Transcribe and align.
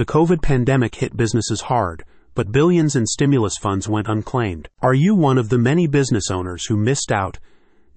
The 0.00 0.06
COVID 0.06 0.40
pandemic 0.40 0.94
hit 0.94 1.14
businesses 1.14 1.60
hard, 1.60 2.06
but 2.34 2.50
billions 2.50 2.96
in 2.96 3.04
stimulus 3.04 3.58
funds 3.58 3.86
went 3.86 4.08
unclaimed. 4.08 4.66
Are 4.80 4.94
you 4.94 5.14
one 5.14 5.36
of 5.36 5.50
the 5.50 5.58
many 5.58 5.86
business 5.86 6.30
owners 6.30 6.64
who 6.64 6.78
missed 6.78 7.12
out? 7.12 7.38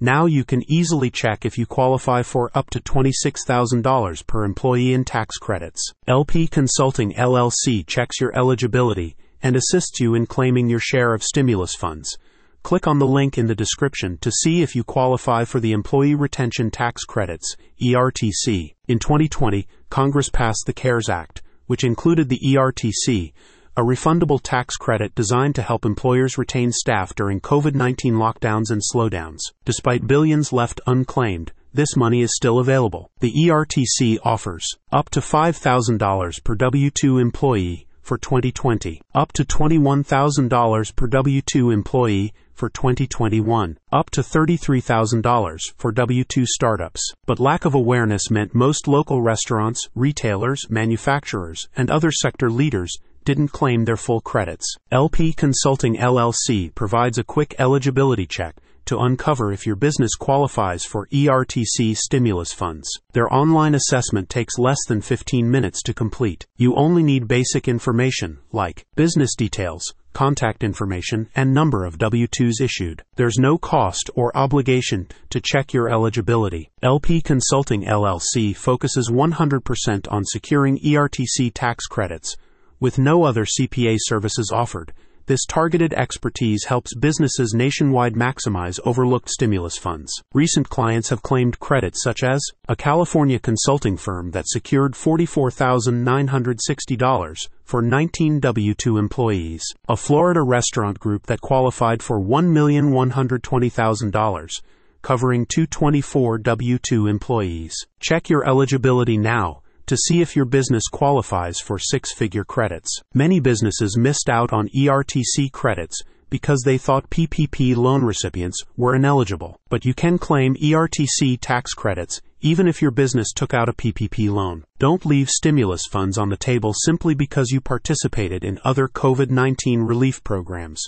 Now 0.02 0.26
you 0.26 0.44
can 0.44 0.70
easily 0.70 1.10
check 1.10 1.46
if 1.46 1.58
you 1.58 1.66
qualify 1.66 2.22
for 2.22 2.52
up 2.54 2.70
to 2.72 2.82
$26,000 2.82 4.28
per 4.28 4.44
employee 4.44 4.92
in 4.92 5.06
tax 5.06 5.38
credits. 5.38 5.94
LP 6.06 6.46
Consulting 6.46 7.14
LLC 7.14 7.88
checks 7.88 8.20
your 8.20 8.38
eligibility 8.38 9.16
and 9.42 9.56
assists 9.56 10.02
you 10.02 10.14
in 10.14 10.26
claiming 10.26 10.68
your 10.68 10.82
share 10.82 11.14
of 11.14 11.24
stimulus 11.24 11.74
funds. 11.74 12.18
Click 12.64 12.86
on 12.86 13.00
the 13.00 13.08
link 13.08 13.38
in 13.38 13.48
the 13.48 13.56
description 13.56 14.18
to 14.18 14.30
see 14.30 14.62
if 14.62 14.76
you 14.76 14.84
qualify 14.84 15.46
for 15.46 15.62
the 15.62 15.72
Employee 15.72 16.16
Retention 16.16 16.70
Tax 16.70 17.06
Credits, 17.06 17.56
ERTC. 17.82 18.74
In 18.90 19.00
2020, 19.00 19.66
Congress 19.90 20.28
passed 20.28 20.64
the 20.66 20.74
CARES 20.74 21.08
Act, 21.08 21.42
which 21.68 21.84
included 21.84 22.30
the 22.30 22.40
ERTC, 22.46 23.34
a 23.76 23.82
refundable 23.82 24.40
tax 24.42 24.76
credit 24.76 25.16
designed 25.16 25.56
to 25.56 25.64
help 25.64 25.84
employers 25.84 26.38
retain 26.38 26.72
staff 26.72 27.16
during 27.16 27.42
COVID 27.42 27.74
19 27.74 28.14
lockdowns 28.14 28.70
and 28.70 28.82
slowdowns. 28.94 29.40
Despite 29.66 30.06
billions 30.06 30.54
left 30.54 30.80
unclaimed, 30.86 31.52
this 31.74 31.96
money 31.96 32.22
is 32.22 32.36
still 32.36 32.60
available. 32.60 33.10
The 33.20 33.34
ERTC 33.34 34.20
offers 34.24 34.68
up 34.92 35.10
to 35.10 35.22
$5,000 35.22 36.44
per 36.44 36.56
W 36.56 36.92
2 36.92 37.18
employee 37.18 37.88
for 38.04 38.18
2020, 38.20 39.02
up 39.16 39.32
to 39.32 39.44
$21,000 39.44 40.96
per 40.96 41.08
W 41.08 41.42
2 41.42 41.72
employee 41.72 42.34
for 42.54 42.70
2021, 42.70 43.78
up 43.92 44.10
to 44.12 44.22
$33,000 44.22 45.60
for 45.78 45.92
W 45.92 46.24
2 46.24 46.46
startups. 46.46 47.14
But 47.26 47.40
lack 47.40 47.66
of 47.66 47.74
awareness 47.74 48.30
meant 48.30 48.56
most 48.56 48.88
local 48.88 49.22
restaurants, 49.22 49.88
retailers, 49.96 50.70
manufacturers, 50.70 51.68
and 51.76 51.90
other 51.90 52.12
sector 52.12 52.50
leaders 52.50 52.98
didn't 53.26 53.50
claim 53.50 53.86
their 53.86 53.98
full 53.98 54.22
credits. 54.22 54.76
LP 54.92 55.34
Consulting 55.34 55.96
LLC 55.96 56.74
provides 56.76 57.18
a 57.18 57.24
quick 57.24 57.56
eligibility 57.58 58.26
check 58.26 58.56
to 58.86 59.00
uncover 59.00 59.52
if 59.52 59.66
your 59.66 59.76
business 59.76 60.16
qualifies 60.16 60.86
for 60.86 61.08
ERTC 61.08 61.96
stimulus 61.96 62.54
funds. 62.54 62.90
Their 63.14 63.34
online 63.34 63.76
assessment 63.76 64.30
takes 64.30 64.58
less 64.58 64.80
than 64.88 65.02
15 65.02 65.50
minutes 65.50 65.82
to 65.84 65.94
complete. 65.94 66.46
You 66.58 66.76
only 66.76 67.04
need 67.04 67.28
basic 67.28 67.68
information 67.68 68.40
like 68.52 68.86
business 68.96 69.36
details, 69.36 69.94
contact 70.14 70.64
information, 70.64 71.30
and 71.36 71.54
number 71.54 71.86
of 71.86 71.98
W 71.98 72.28
2s 72.28 72.62
issued. 72.62 73.04
There's 73.16 73.38
no 73.38 73.58
cost 73.58 74.10
or 74.16 74.36
obligation 74.38 75.08
to 75.30 75.42
check 75.42 75.74
your 75.74 75.90
eligibility. 75.90 76.70
LP 76.82 77.22
Consulting 77.22 77.84
LLC 77.84 78.56
focuses 78.56 79.10
100% 79.10 80.12
on 80.12 80.24
securing 80.26 80.78
ERTC 80.80 81.52
tax 81.54 81.86
credits 81.88 82.36
with 82.80 83.00
no 83.00 83.24
other 83.24 83.46
CPA 83.46 83.98
services 84.00 84.52
offered, 84.54 84.94
this 85.26 85.46
targeted 85.46 85.94
expertise 85.94 86.66
helps 86.66 86.94
businesses 86.96 87.54
nationwide 87.56 88.14
maximize 88.14 88.78
overlooked 88.86 89.30
stimulus 89.30 89.78
funds. 89.78 90.12
Recent 90.34 90.68
clients 90.70 91.08
have 91.10 91.24
claimed 91.24 91.60
credits 91.60 92.04
such 92.04 92.24
as 92.24 92.42
a 92.68 92.76
California 92.76 93.40
consulting 93.40 93.96
firm 93.98 94.32
that 94.32 94.48
secured 94.48 94.94
$44,960 94.94 97.48
for 97.64 97.82
19 97.82 98.40
W 98.40 98.74
2 98.74 98.98
employees, 98.98 99.64
a 99.88 99.98
Florida 99.98 100.42
restaurant 100.42 101.00
group 101.00 101.26
that 101.28 101.40
qualified 101.42 102.04
for 102.04 102.20
$1,120,000 102.20 104.62
covering 105.02 105.46
224 105.46 106.38
W 106.38 106.78
2 106.80 107.08
employees. 107.08 107.76
Check 108.00 108.30
your 108.30 108.48
eligibility 108.48 109.18
now 109.18 109.63
to 109.86 109.98
see 109.98 110.22
if 110.22 110.36
your 110.36 110.46
business 110.46 110.84
qualifies 110.92 111.60
for 111.60 111.78
six 111.78 112.14
figure 112.14 112.44
credits. 112.44 113.02
Many 113.14 113.40
businesses 113.40 113.98
missed 113.98 114.30
out 114.30 114.54
on 114.54 114.70
ERTC 114.70 115.52
credits 115.52 116.02
because 116.30 116.64
they 116.66 116.78
thought 116.78 117.10
PPP 117.10 117.76
loan 117.76 118.04
recipients 118.04 118.64
were 118.76 118.96
ineligible. 118.96 119.56
But 119.70 119.86
you 119.86 119.94
can 119.94 120.18
claim 120.18 120.56
ERTC 120.56 121.38
tax 121.40 121.74
credits 121.74 122.22
even 122.46 122.68
if 122.68 122.82
your 122.82 122.92
business 122.92 123.32
took 123.32 123.54
out 123.54 123.70
a 123.70 123.74
PPP 123.74 124.30
loan. 124.30 124.66
Don't 124.78 125.06
leave 125.06 125.30
stimulus 125.30 125.86
funds 125.86 126.18
on 126.18 126.28
the 126.28 126.36
table 126.36 126.74
simply 126.74 127.16
because 127.16 127.52
you 127.52 127.62
participated 127.62 128.44
in 128.44 128.60
other 128.66 128.90
COVID 128.90 129.30
19 129.30 129.82
relief 129.82 130.22
programs. 130.26 130.84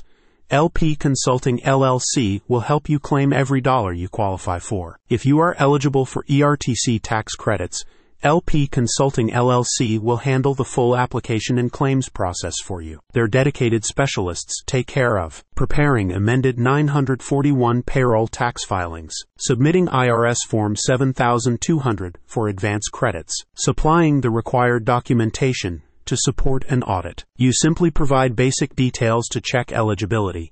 LP 0.51 0.95
Consulting 0.95 1.59
LLC 1.59 2.41
will 2.47 2.59
help 2.59 2.89
you 2.89 2.99
claim 2.99 3.31
every 3.31 3.61
dollar 3.61 3.93
you 3.93 4.09
qualify 4.09 4.59
for. 4.59 4.99
If 5.07 5.25
you 5.25 5.39
are 5.39 5.55
eligible 5.57 6.05
for 6.05 6.25
ERTC 6.25 6.99
tax 7.01 7.33
credits, 7.35 7.85
LP 8.23 8.67
Consulting 8.67 9.29
LLC 9.29 9.99
will 9.99 10.17
handle 10.17 10.53
the 10.53 10.63
full 10.63 10.95
application 10.95 11.57
and 11.57 11.71
claims 11.71 12.09
process 12.09 12.55
for 12.63 12.81
you. 12.81 12.99
Their 13.13 13.27
dedicated 13.27 13.85
specialists 13.85 14.63
take 14.65 14.87
care 14.87 15.19
of 15.19 15.43
preparing 15.55 16.11
amended 16.11 16.57
941 16.57 17.83
payroll 17.83 18.27
tax 18.27 18.63
filings, 18.65 19.15
submitting 19.37 19.87
IRS 19.87 20.37
Form 20.47 20.75
7200 20.75 22.17
for 22.25 22.47
advance 22.47 22.87
credits, 22.87 23.43
supplying 23.55 24.21
the 24.21 24.31
required 24.31 24.85
documentation 24.85 25.81
to 26.05 26.17
support 26.17 26.65
an 26.65 26.83
audit. 26.83 27.25
You 27.37 27.51
simply 27.51 27.91
provide 27.91 28.35
basic 28.35 28.75
details 28.75 29.27
to 29.29 29.41
check 29.41 29.71
eligibility 29.71 30.51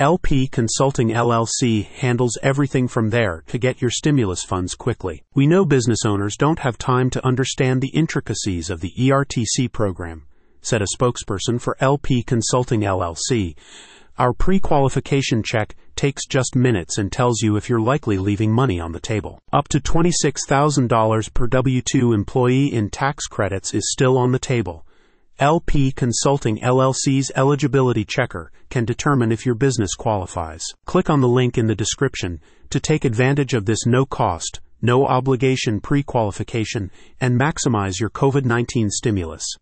LP 0.00 0.48
Consulting 0.48 1.10
LLC 1.10 1.86
handles 1.86 2.36
everything 2.42 2.88
from 2.88 3.10
there 3.10 3.44
to 3.46 3.58
get 3.58 3.80
your 3.80 3.92
stimulus 3.92 4.42
funds 4.42 4.74
quickly. 4.74 5.22
We 5.36 5.46
know 5.46 5.64
business 5.64 6.00
owners 6.04 6.36
don't 6.36 6.58
have 6.58 6.76
time 6.76 7.10
to 7.10 7.24
understand 7.24 7.80
the 7.80 7.94
intricacies 7.94 8.70
of 8.70 8.80
the 8.80 8.92
ERTC 8.98 9.70
program, 9.70 10.26
said 10.60 10.82
a 10.82 10.86
spokesperson 10.98 11.60
for 11.60 11.76
LP 11.78 12.24
Consulting 12.24 12.80
LLC. 12.80 13.54
Our 14.18 14.32
pre 14.32 14.58
qualification 14.58 15.44
check 15.44 15.76
takes 15.94 16.26
just 16.26 16.56
minutes 16.56 16.98
and 16.98 17.12
tells 17.12 17.40
you 17.40 17.54
if 17.54 17.68
you're 17.68 17.78
likely 17.78 18.18
leaving 18.18 18.50
money 18.50 18.80
on 18.80 18.90
the 18.90 18.98
table. 18.98 19.38
Up 19.52 19.68
to 19.68 19.78
$26,000 19.78 21.34
per 21.34 21.46
W 21.46 21.82
2 21.92 22.12
employee 22.12 22.72
in 22.72 22.90
tax 22.90 23.28
credits 23.28 23.72
is 23.72 23.92
still 23.92 24.18
on 24.18 24.32
the 24.32 24.40
table. 24.40 24.84
LP 25.40 25.90
Consulting 25.90 26.58
LLC's 26.60 27.32
eligibility 27.34 28.04
checker 28.04 28.52
can 28.70 28.84
determine 28.84 29.32
if 29.32 29.44
your 29.44 29.56
business 29.56 29.96
qualifies. 29.96 30.64
Click 30.84 31.10
on 31.10 31.20
the 31.20 31.28
link 31.28 31.58
in 31.58 31.66
the 31.66 31.74
description 31.74 32.40
to 32.70 32.78
take 32.78 33.04
advantage 33.04 33.52
of 33.52 33.66
this 33.66 33.84
no 33.84 34.06
cost, 34.06 34.60
no 34.80 35.04
obligation 35.04 35.80
pre 35.80 36.04
qualification 36.04 36.88
and 37.20 37.40
maximize 37.40 37.98
your 37.98 38.10
COVID 38.10 38.44
19 38.44 38.90
stimulus. 38.90 39.44